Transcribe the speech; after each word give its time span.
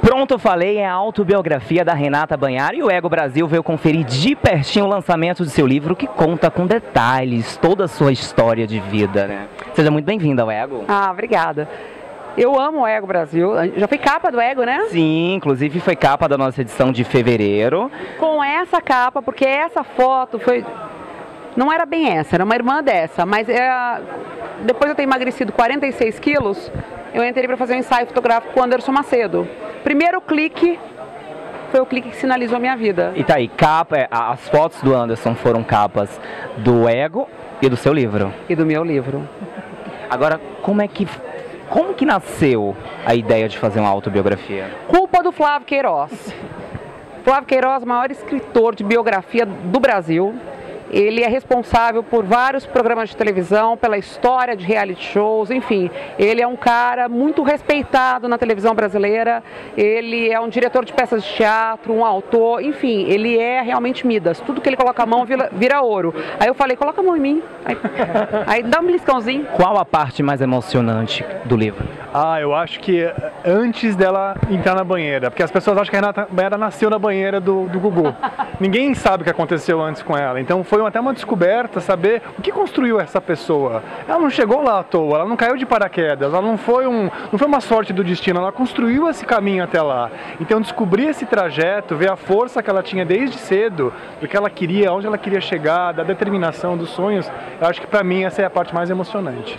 Pronto, 0.00 0.36
falei, 0.36 0.78
é 0.78 0.86
a 0.86 0.92
autobiografia 0.92 1.84
da 1.84 1.94
Renata 1.94 2.36
Banhar 2.36 2.74
e 2.74 2.82
o 2.82 2.90
Ego 2.90 3.08
Brasil 3.08 3.46
veio 3.46 3.62
conferir 3.62 4.04
de 4.04 4.34
pertinho 4.34 4.86
o 4.86 4.88
lançamento 4.88 5.44
de 5.44 5.50
seu 5.50 5.64
livro 5.64 5.94
que 5.94 6.08
conta 6.08 6.50
com 6.50 6.66
detalhes 6.66 7.56
toda 7.56 7.84
a 7.84 7.88
sua 7.88 8.10
história 8.10 8.66
de 8.66 8.80
vida, 8.80 9.28
né? 9.28 9.46
Seja 9.74 9.92
muito 9.92 10.06
bem-vinda 10.06 10.42
ao 10.42 10.50
Ego. 10.50 10.84
Ah, 10.88 11.08
obrigada. 11.12 11.68
Eu 12.36 12.58
amo 12.58 12.82
o 12.82 12.86
Ego 12.86 13.06
Brasil. 13.06 13.52
Já 13.76 13.88
foi 13.88 13.98
capa 13.98 14.30
do 14.30 14.40
Ego, 14.40 14.62
né? 14.62 14.86
Sim, 14.88 15.34
inclusive 15.34 15.80
foi 15.80 15.96
capa 15.96 16.28
da 16.28 16.38
nossa 16.38 16.60
edição 16.60 16.92
de 16.92 17.04
fevereiro. 17.04 17.90
Com 18.18 18.42
essa 18.42 18.80
capa, 18.80 19.20
porque 19.20 19.44
essa 19.44 19.82
foto 19.82 20.38
foi. 20.38 20.64
Não 21.56 21.72
era 21.72 21.84
bem 21.84 22.08
essa, 22.08 22.36
era 22.36 22.44
uma 22.44 22.54
irmã 22.54 22.82
dessa, 22.82 23.26
mas 23.26 23.48
é... 23.48 24.00
depois 24.62 24.88
eu 24.88 24.94
ter 24.94 25.02
emagrecido 25.02 25.52
46 25.52 26.18
quilos, 26.20 26.70
eu 27.12 27.24
entrei 27.24 27.46
para 27.46 27.56
fazer 27.56 27.74
um 27.74 27.78
ensaio 27.78 28.06
fotográfico 28.06 28.54
com 28.54 28.60
o 28.60 28.62
Anderson 28.62 28.92
Macedo. 28.92 29.48
Primeiro 29.82 30.20
clique 30.20 30.78
foi 31.70 31.80
o 31.80 31.86
clique 31.86 32.10
que 32.10 32.16
sinalizou 32.16 32.56
a 32.56 32.60
minha 32.60 32.76
vida. 32.76 33.12
E 33.16 33.24
tá 33.24 33.36
aí, 33.36 33.48
capa, 33.48 33.96
é, 33.96 34.08
as 34.10 34.48
fotos 34.48 34.80
do 34.82 34.94
Anderson 34.94 35.34
foram 35.34 35.62
capas 35.62 36.20
do 36.58 36.88
Ego 36.88 37.28
e 37.60 37.68
do 37.68 37.76
seu 37.76 37.92
livro. 37.92 38.32
E 38.48 38.54
do 38.54 38.64
meu 38.64 38.84
livro. 38.84 39.28
Agora, 40.08 40.40
como 40.62 40.82
é 40.82 40.88
que 40.88 41.06
como 41.70 41.94
que 41.94 42.04
nasceu 42.04 42.76
a 43.06 43.14
ideia 43.14 43.48
de 43.48 43.56
fazer 43.56 43.78
uma 43.78 43.88
autobiografia? 43.88 44.70
Culpa 44.88 45.22
do 45.22 45.30
Flávio 45.30 45.66
Queiroz. 45.66 46.10
Flávio 47.22 47.46
Queiroz, 47.46 47.84
maior 47.84 48.10
escritor 48.10 48.74
de 48.74 48.82
biografia 48.82 49.46
do 49.46 49.78
Brasil. 49.78 50.34
Ele 50.90 51.22
é 51.22 51.28
responsável 51.28 52.02
por 52.02 52.24
vários 52.24 52.66
programas 52.66 53.10
de 53.10 53.16
televisão, 53.16 53.76
pela 53.76 53.96
história 53.96 54.56
de 54.56 54.64
reality 54.64 55.04
shows, 55.04 55.50
enfim. 55.50 55.90
Ele 56.18 56.42
é 56.42 56.46
um 56.46 56.56
cara 56.56 57.08
muito 57.08 57.42
respeitado 57.42 58.28
na 58.28 58.36
televisão 58.36 58.74
brasileira. 58.74 59.42
Ele 59.76 60.30
é 60.30 60.40
um 60.40 60.48
diretor 60.48 60.84
de 60.84 60.92
peças 60.92 61.22
de 61.22 61.32
teatro, 61.34 61.92
um 61.92 62.04
autor, 62.04 62.62
enfim, 62.62 63.04
ele 63.04 63.38
é 63.38 63.60
realmente 63.62 64.06
Midas. 64.06 64.40
Tudo 64.40 64.60
que 64.60 64.68
ele 64.68 64.76
coloca 64.76 65.02
a 65.02 65.06
mão 65.06 65.24
vira, 65.24 65.48
vira 65.52 65.80
ouro. 65.80 66.14
Aí 66.38 66.48
eu 66.48 66.54
falei, 66.54 66.76
coloca 66.76 67.00
a 67.00 67.04
mão 67.04 67.16
em 67.16 67.20
mim. 67.20 67.42
Aí, 67.64 67.76
aí 68.46 68.62
dá 68.62 68.80
um 68.80 68.86
beliscãozinho. 68.86 69.46
Qual 69.56 69.78
a 69.78 69.84
parte 69.84 70.22
mais 70.22 70.40
emocionante 70.40 71.24
do 71.44 71.56
livro? 71.56 71.86
Ah, 72.12 72.40
eu 72.40 72.52
acho 72.54 72.80
que 72.80 73.08
antes 73.44 73.94
dela 73.94 74.34
entrar 74.50 74.74
na 74.74 74.82
banheira, 74.82 75.30
porque 75.30 75.42
as 75.42 75.50
pessoas 75.50 75.78
acham 75.78 75.90
que 75.90 75.96
a 75.96 76.00
Renata 76.00 76.26
Banheira 76.30 76.58
nasceu 76.58 76.90
na 76.90 76.98
banheira 76.98 77.40
do, 77.40 77.66
do 77.68 77.78
Gugu. 77.78 78.14
Ninguém 78.58 78.94
sabe 78.94 79.22
o 79.22 79.24
que 79.24 79.30
aconteceu 79.30 79.80
antes 79.80 80.02
com 80.02 80.16
ela. 80.16 80.40
Então 80.40 80.64
foi 80.64 80.79
até 80.86 81.00
uma 81.00 81.12
descoberta 81.12 81.80
saber 81.80 82.22
o 82.38 82.42
que 82.42 82.52
construiu 82.52 83.00
essa 83.00 83.20
pessoa. 83.20 83.82
Ela 84.06 84.18
não 84.18 84.30
chegou 84.30 84.62
lá 84.62 84.80
à 84.80 84.82
toa, 84.82 85.18
ela 85.18 85.28
não 85.28 85.36
caiu 85.36 85.56
de 85.56 85.66
paraquedas, 85.66 86.32
ela 86.32 86.42
não 86.42 86.56
foi, 86.56 86.86
um, 86.86 87.10
não 87.30 87.38
foi 87.38 87.46
uma 87.48 87.60
sorte 87.60 87.92
do 87.92 88.04
destino, 88.04 88.40
ela 88.40 88.52
construiu 88.52 89.08
esse 89.08 89.24
caminho 89.24 89.64
até 89.64 89.80
lá. 89.80 90.10
Então 90.40 90.60
descobrir 90.60 91.08
esse 91.08 91.26
trajeto, 91.26 91.96
ver 91.96 92.10
a 92.10 92.16
força 92.16 92.62
que 92.62 92.70
ela 92.70 92.82
tinha 92.82 93.04
desde 93.04 93.38
cedo, 93.38 93.92
do 94.20 94.28
que 94.28 94.36
ela 94.36 94.50
queria, 94.50 94.92
onde 94.92 95.06
ela 95.06 95.18
queria 95.18 95.40
chegar, 95.40 95.92
da 95.92 96.02
determinação, 96.02 96.76
dos 96.76 96.90
sonhos, 96.90 97.30
eu 97.60 97.66
acho 97.66 97.80
que 97.80 97.86
para 97.86 98.04
mim 98.04 98.24
essa 98.24 98.42
é 98.42 98.44
a 98.44 98.50
parte 98.50 98.74
mais 98.74 98.90
emocionante. 98.90 99.58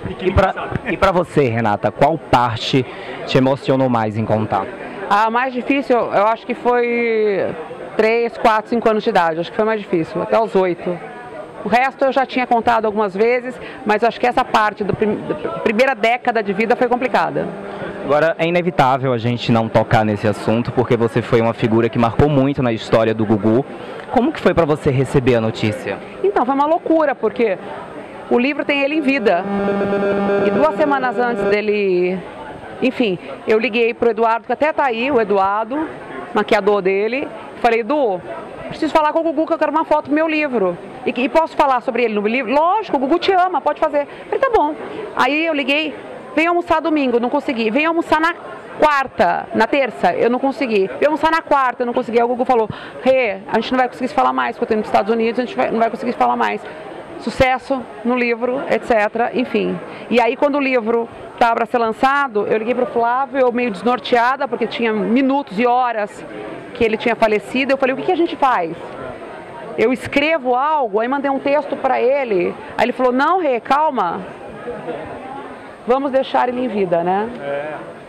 E 0.85 0.97
para 0.97 1.11
você, 1.11 1.47
Renata, 1.49 1.91
qual 1.91 2.17
parte 2.17 2.51
parte 2.51 2.85
te 3.25 3.37
emocionou 3.37 3.89
mais 3.89 4.17
em 4.17 4.25
contar? 4.25 4.65
A 5.09 5.29
mais 5.29 5.53
difícil, 5.53 5.97
eu 5.97 6.27
acho 6.27 6.45
que 6.45 6.53
foi 6.53 7.53
3, 7.97 8.37
4, 8.37 8.69
5 8.69 8.89
anos 8.89 9.03
de 9.03 9.09
idade. 9.09 9.39
Acho 9.39 9.49
que 9.49 9.55
foi 9.55 9.65
mais 9.65 9.79
difícil, 9.79 10.21
até 10.21 10.39
os 10.39 10.55
8. 10.55 11.10
O 11.63 11.69
resto 11.69 12.05
eu 12.05 12.11
já 12.11 12.25
tinha 12.25 12.47
contado 12.47 12.85
algumas 12.85 13.15
vezes, 13.15 13.59
mas 13.85 14.03
acho 14.03 14.19
que 14.19 14.25
essa 14.25 14.43
parte 14.43 14.83
da 14.83 14.93
prim 14.93 15.19
primeira 15.63 15.93
década 15.93 16.41
de 16.41 16.53
vida 16.53 16.75
foi 16.75 16.87
complicada. 16.87 17.47
Agora, 18.03 18.35
é 18.39 18.47
inevitável 18.47 19.13
a 19.13 19.17
gente 19.17 19.51
não 19.51 19.69
tocar 19.69 20.03
nesse 20.03 20.27
assunto, 20.27 20.71
porque 20.71 20.97
você 20.97 21.21
foi 21.21 21.39
uma 21.39 21.53
figura 21.53 21.87
que 21.87 21.99
marcou 21.99 22.27
muito 22.27 22.63
na 22.63 22.73
história 22.73 23.13
do 23.13 23.25
Gugu. 23.25 23.63
Como 24.11 24.31
que 24.31 24.39
foi 24.39 24.53
para 24.53 24.65
você 24.65 24.89
receber 24.89 25.35
a 25.35 25.41
notícia? 25.41 25.97
Então, 26.23 26.45
foi 26.45 26.55
uma 26.55 26.65
loucura, 26.65 27.13
porque 27.13 27.57
o 28.29 28.39
livro 28.39 28.65
tem 28.65 28.81
ele 28.81 28.95
em 28.95 29.01
vida. 29.01 29.43
E 30.45 30.49
duas 30.49 30.75
semanas 30.75 31.17
antes 31.17 31.43
dele. 31.45 32.19
Enfim, 32.81 33.19
eu 33.47 33.59
liguei 33.59 33.93
pro 33.93 34.09
Eduardo, 34.09 34.47
que 34.47 34.53
até 34.53 34.73
tá 34.73 34.85
aí, 34.85 35.11
o 35.11 35.21
Eduardo, 35.21 35.87
maquiador 36.33 36.81
dele. 36.81 37.27
Falei, 37.61 37.81
Edu, 37.81 38.19
preciso 38.67 38.91
falar 38.91 39.13
com 39.13 39.19
o 39.19 39.23
Gugu 39.23 39.45
que 39.45 39.53
eu 39.53 39.59
quero 39.59 39.71
uma 39.71 39.85
foto 39.85 40.09
do 40.09 40.15
meu 40.15 40.27
livro. 40.27 40.75
E, 41.05 41.09
e 41.21 41.29
posso 41.29 41.55
falar 41.55 41.81
sobre 41.81 42.03
ele 42.03 42.13
no 42.13 42.27
livro? 42.27 42.51
Lógico, 42.51 42.97
o 42.97 42.99
Gugu 42.99 43.19
te 43.19 43.31
ama, 43.31 43.61
pode 43.61 43.79
fazer. 43.79 44.07
Falei, 44.25 44.39
tá 44.39 44.49
bom. 44.53 44.75
Aí 45.15 45.45
eu 45.45 45.53
liguei, 45.53 45.93
vem 46.35 46.47
almoçar 46.47 46.81
domingo, 46.81 47.19
não 47.19 47.29
consegui. 47.29 47.69
Vem 47.69 47.85
almoçar 47.85 48.19
na 48.19 48.33
quarta, 48.79 49.47
na 49.53 49.67
terça, 49.67 50.13
eu 50.13 50.29
não 50.29 50.39
consegui. 50.39 50.87
Vem 50.99 51.05
almoçar 51.05 51.31
na 51.31 51.41
quarta, 51.41 51.83
eu 51.83 51.85
não 51.85 51.93
consegui. 51.93 52.17
Aí 52.17 52.23
o 52.23 52.27
Gugu 52.27 52.45
falou, 52.45 52.69
Rê, 53.03 53.39
a 53.51 53.59
gente 53.59 53.71
não 53.71 53.79
vai 53.79 53.87
conseguir 53.87 54.07
se 54.07 54.13
falar 54.13 54.33
mais, 54.33 54.55
porque 54.55 54.63
eu 54.63 54.67
tô 54.67 54.73
indo 54.73 54.83
para 54.83 54.87
os 54.87 54.93
Estados 54.93 55.13
Unidos, 55.13 55.39
a 55.39 55.45
gente 55.45 55.55
vai, 55.55 55.71
não 55.71 55.79
vai 55.79 55.89
conseguir 55.89 56.11
se 56.13 56.17
falar 56.17 56.35
mais 56.35 56.61
sucesso 57.19 57.81
no 58.03 58.15
livro, 58.15 58.61
etc. 58.69 59.31
Enfim. 59.35 59.79
E 60.09 60.19
aí 60.19 60.35
quando 60.35 60.55
o 60.55 60.59
livro 60.59 61.07
estava 61.33 61.55
para 61.55 61.65
ser 61.65 61.77
lançado, 61.77 62.47
eu 62.47 62.57
liguei 62.57 62.73
para 62.73 62.83
o 62.83 62.87
Flávio, 62.87 63.39
eu 63.39 63.51
meio 63.51 63.71
desnorteada, 63.71 64.47
porque 64.47 64.67
tinha 64.67 64.91
minutos 64.91 65.59
e 65.59 65.65
horas 65.65 66.25
que 66.73 66.83
ele 66.83 66.97
tinha 66.97 67.15
falecido. 67.15 67.71
Eu 67.71 67.77
falei, 67.77 67.93
o 67.93 67.97
que, 67.97 68.05
que 68.05 68.11
a 68.11 68.17
gente 68.17 68.35
faz? 68.35 68.75
Eu 69.77 69.91
escrevo 69.93 70.55
algo, 70.55 70.99
aí 70.99 71.07
mandei 71.07 71.31
um 71.31 71.39
texto 71.39 71.75
para 71.75 72.01
ele. 72.01 72.55
Aí 72.77 72.85
ele 72.85 72.93
falou, 72.93 73.11
não, 73.11 73.39
Rê, 73.39 73.59
calma. 73.59 74.21
Vamos 75.87 76.11
deixar 76.11 76.49
ele 76.49 76.63
em 76.63 76.67
vida, 76.67 77.03
né? 77.03 77.29
É. 77.41 78.00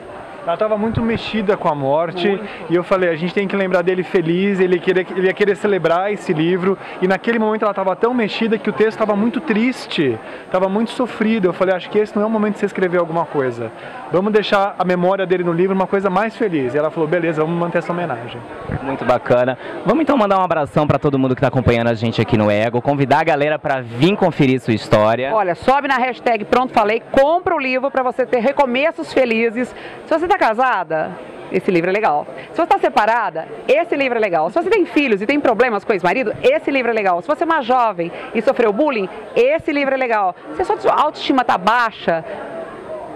Ela 0.44 0.54
estava 0.54 0.76
muito 0.76 1.00
mexida 1.00 1.56
com 1.56 1.68
a 1.68 1.74
morte 1.74 2.26
muito. 2.28 2.44
e 2.68 2.74
eu 2.74 2.82
falei, 2.82 3.08
a 3.08 3.14
gente 3.14 3.32
tem 3.32 3.46
que 3.46 3.54
lembrar 3.54 3.82
dele 3.82 4.02
feliz, 4.02 4.58
ele, 4.58 4.78
queria, 4.80 5.06
ele 5.16 5.28
ia 5.28 5.32
querer 5.32 5.56
celebrar 5.56 6.12
esse 6.12 6.32
livro 6.32 6.76
e 7.00 7.06
naquele 7.06 7.38
momento 7.38 7.62
ela 7.62 7.70
estava 7.70 7.94
tão 7.94 8.12
mexida 8.12 8.58
que 8.58 8.68
o 8.68 8.72
texto 8.72 8.92
estava 8.92 9.14
muito 9.14 9.40
triste, 9.40 10.18
estava 10.44 10.68
muito 10.68 10.90
sofrido. 10.90 11.46
Eu 11.46 11.52
falei, 11.52 11.74
acho 11.76 11.88
que 11.88 11.98
esse 11.98 12.16
não 12.16 12.22
é 12.24 12.26
o 12.26 12.30
momento 12.30 12.54
de 12.54 12.60
você 12.60 12.66
escrever 12.66 12.98
alguma 12.98 13.24
coisa. 13.24 13.70
Vamos 14.10 14.32
deixar 14.32 14.74
a 14.76 14.84
memória 14.84 15.24
dele 15.24 15.44
no 15.44 15.52
livro 15.52 15.74
uma 15.74 15.86
coisa 15.86 16.10
mais 16.10 16.36
feliz. 16.36 16.74
E 16.74 16.78
ela 16.78 16.90
falou, 16.90 17.08
beleza, 17.08 17.42
vamos 17.42 17.58
manter 17.58 17.78
essa 17.78 17.92
homenagem. 17.92 18.40
Muito 18.82 19.04
bacana. 19.04 19.56
Vamos 19.86 20.02
então 20.02 20.16
mandar 20.16 20.38
um 20.40 20.42
abração 20.42 20.88
para 20.88 20.98
todo 20.98 21.18
mundo 21.18 21.36
que 21.36 21.38
está 21.38 21.48
acompanhando 21.48 21.88
a 21.88 21.94
gente 21.94 22.20
aqui 22.20 22.36
no 22.36 22.50
Ego, 22.50 22.82
convidar 22.82 23.20
a 23.20 23.24
galera 23.24 23.58
para 23.60 23.80
vir 23.80 24.16
conferir 24.16 24.60
sua 24.60 24.74
história. 24.74 25.32
Olha, 25.32 25.54
sobe 25.54 25.86
na 25.86 25.98
hashtag 25.98 26.44
Pronto 26.44 26.72
Falei, 26.72 27.02
compra 27.12 27.54
o 27.54 27.58
livro 27.60 27.90
para 27.90 28.02
você 28.02 28.26
ter 28.26 28.40
recomeços 28.40 29.12
felizes. 29.12 29.74
Se 30.06 30.18
você 30.18 30.26
está 30.34 30.38
casada, 30.38 31.12
esse 31.50 31.70
livro 31.70 31.90
é 31.90 31.92
legal. 31.92 32.26
Se 32.50 32.56
você 32.56 32.62
está 32.62 32.78
separada, 32.78 33.46
esse 33.68 33.94
livro 33.94 34.16
é 34.16 34.20
legal. 34.20 34.48
Se 34.50 34.54
você 34.54 34.70
tem 34.70 34.86
filhos 34.86 35.20
e 35.20 35.26
tem 35.26 35.38
problemas 35.38 35.84
com 35.84 35.92
o 35.92 35.94
ex-marido, 35.94 36.32
esse 36.42 36.70
livro 36.70 36.90
é 36.90 36.94
legal. 36.94 37.20
Se 37.20 37.28
você 37.28 37.42
é 37.42 37.46
uma 37.46 37.62
jovem 37.62 38.10
e 38.34 38.40
sofreu 38.40 38.72
bullying, 38.72 39.08
esse 39.36 39.70
livro 39.72 39.94
é 39.94 39.98
legal. 39.98 40.34
Se 40.56 40.62
a 40.62 40.64
sua 40.64 40.94
autoestima 40.94 41.42
está 41.42 41.58
baixa, 41.58 42.24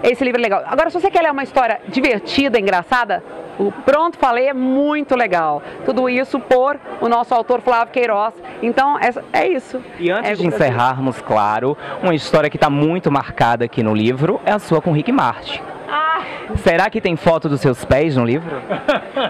esse 0.03 0.23
livro 0.23 0.39
é 0.39 0.43
legal. 0.43 0.63
Agora, 0.67 0.91
se 0.91 0.99
você 0.99 1.09
quer 1.09 1.23
ler 1.23 1.31
uma 1.31 1.41
história 1.41 1.81
divertida, 1.87 2.59
engraçada, 2.59 3.23
o 3.57 3.71
Pronto 3.71 4.19
Falei 4.19 4.49
é 4.49 4.53
muito 4.53 5.15
legal. 5.15 5.63
Tudo 5.83 6.07
isso 6.07 6.39
por 6.39 6.79
o 7.01 7.09
nosso 7.09 7.33
autor 7.33 7.61
Flávio 7.61 7.91
Queiroz. 7.91 8.35
Então, 8.61 8.99
é, 8.99 9.11
é 9.33 9.47
isso. 9.47 9.81
E 9.97 10.11
antes 10.11 10.29
é 10.29 10.35
de 10.35 10.45
encerrarmos, 10.45 11.19
claro, 11.21 11.75
uma 12.03 12.13
história 12.13 12.51
que 12.51 12.57
está 12.57 12.69
muito 12.69 13.11
marcada 13.11 13.65
aqui 13.65 13.81
no 13.81 13.95
livro 13.95 14.39
é 14.45 14.51
a 14.51 14.59
sua 14.59 14.79
com 14.79 14.91
Rick 14.91 15.11
Martin. 15.11 15.76
Será 16.55 16.89
que 16.89 17.01
tem 17.01 17.15
foto 17.15 17.49
dos 17.49 17.61
seus 17.61 17.83
pés 17.83 18.15
no 18.15 18.25
livro? 18.25 18.49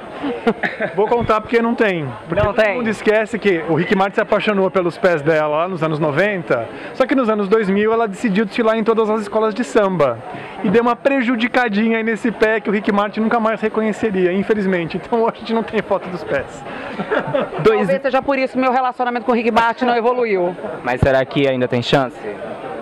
Vou 0.95 1.07
contar 1.07 1.41
porque 1.41 1.61
não 1.61 1.73
tem. 1.73 2.07
Porque 2.27 2.43
não 2.43 2.53
todo 2.53 2.63
tem. 2.63 2.75
mundo 2.75 2.89
esquece 2.89 3.37
que 3.39 3.63
o 3.69 3.75
Rick 3.75 3.95
Martin 3.95 4.15
se 4.15 4.21
apaixonou 4.21 4.69
pelos 4.69 4.97
pés 4.97 5.21
dela 5.21 5.57
lá 5.57 5.67
nos 5.67 5.83
anos 5.83 5.99
90, 5.99 6.67
só 6.93 7.05
que 7.05 7.15
nos 7.15 7.29
anos 7.29 7.47
2000 7.47 7.91
ela 7.91 8.07
decidiu 8.07 8.45
desfilar 8.45 8.77
em 8.77 8.83
todas 8.83 9.09
as 9.09 9.21
escolas 9.21 9.53
de 9.53 9.63
samba. 9.63 10.19
E 10.63 10.69
deu 10.69 10.81
uma 10.81 10.95
prejudicadinha 10.95 11.97
aí 11.97 12.03
nesse 12.03 12.31
pé 12.31 12.59
que 12.59 12.69
o 12.69 12.73
Rick 12.73 12.91
Martin 12.91 13.21
nunca 13.21 13.39
mais 13.39 13.61
reconheceria, 13.61 14.31
infelizmente. 14.33 14.97
Então 14.97 15.21
hoje 15.21 15.33
a 15.35 15.39
gente 15.39 15.53
não 15.53 15.63
tem 15.63 15.81
foto 15.81 16.07
dos 16.09 16.23
pés. 16.23 16.63
Dois... 17.63 17.79
Talvez 17.79 18.01
seja 18.01 18.21
por 18.21 18.37
isso 18.37 18.57
meu 18.57 18.71
relacionamento 18.71 19.25
com 19.25 19.31
o 19.31 19.35
Rick 19.35 19.51
Martin 19.51 19.85
não 19.85 19.95
evoluiu. 19.95 20.55
Mas 20.83 20.99
será 21.01 21.23
que 21.25 21.47
ainda 21.47 21.67
tem 21.67 21.81
chance? 21.81 22.17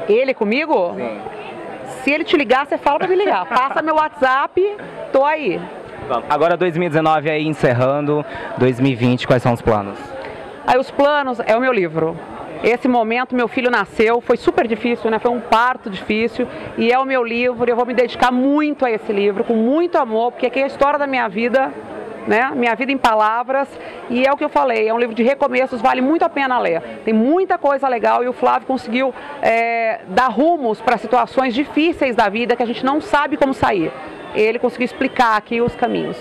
Ele 0.07 0.33
comigo? 0.33 0.93
Sim. 0.95 1.19
Se 2.05 2.11
ele 2.11 2.23
te 2.23 2.37
ligar, 2.37 2.67
você 2.67 2.77
fala 2.77 2.99
pra 2.99 3.07
me 3.07 3.15
ligar. 3.15 3.47
Passa 3.47 3.81
meu 3.81 3.95
WhatsApp, 3.95 4.77
tô 5.11 5.25
aí. 5.25 5.59
Agora 6.29 6.55
2019 6.55 7.31
aí 7.31 7.47
encerrando, 7.47 8.23
2020, 8.59 9.25
quais 9.25 9.41
são 9.41 9.53
os 9.53 9.59
planos? 9.59 9.97
Aí 10.67 10.77
os 10.77 10.91
planos 10.91 11.39
é 11.39 11.57
o 11.57 11.59
meu 11.59 11.73
livro. 11.73 12.15
Esse 12.63 12.87
momento, 12.87 13.35
meu 13.35 13.47
filho 13.47 13.71
nasceu, 13.71 14.21
foi 14.21 14.37
super 14.37 14.67
difícil, 14.67 15.09
né? 15.09 15.17
Foi 15.17 15.31
um 15.31 15.39
parto 15.39 15.89
difícil 15.89 16.47
e 16.77 16.93
é 16.93 16.99
o 16.99 17.05
meu 17.05 17.23
livro. 17.23 17.67
Eu 17.67 17.75
vou 17.75 17.87
me 17.87 17.93
dedicar 17.95 18.31
muito 18.31 18.85
a 18.85 18.91
esse 18.91 19.11
livro, 19.11 19.43
com 19.43 19.55
muito 19.55 19.97
amor, 19.97 20.31
porque 20.31 20.45
aqui 20.45 20.59
é 20.59 20.63
a 20.65 20.67
história 20.67 20.99
da 20.99 21.07
minha 21.07 21.27
vida 21.27 21.73
né? 22.27 22.51
Minha 22.55 22.75
vida 22.75 22.91
em 22.91 22.97
palavras. 22.97 23.67
E 24.09 24.25
é 24.25 24.31
o 24.31 24.37
que 24.37 24.43
eu 24.43 24.49
falei, 24.49 24.87
é 24.87 24.93
um 24.93 24.99
livro 24.99 25.15
de 25.15 25.23
recomeços, 25.23 25.81
vale 25.81 26.01
muito 26.01 26.23
a 26.23 26.29
pena 26.29 26.59
ler. 26.59 26.81
Tem 27.03 27.13
muita 27.13 27.57
coisa 27.57 27.87
legal 27.87 28.23
e 28.23 28.27
o 28.27 28.33
Flávio 28.33 28.67
conseguiu 28.67 29.13
é, 29.41 30.01
dar 30.07 30.27
rumos 30.27 30.81
para 30.81 30.97
situações 30.97 31.53
difíceis 31.53 32.15
da 32.15 32.29
vida 32.29 32.55
que 32.55 32.63
a 32.63 32.67
gente 32.67 32.85
não 32.85 33.01
sabe 33.01 33.37
como 33.37 33.53
sair. 33.53 33.91
Ele 34.33 34.59
conseguiu 34.59 34.85
explicar 34.85 35.37
aqui 35.37 35.61
os 35.61 35.75
caminhos. 35.75 36.17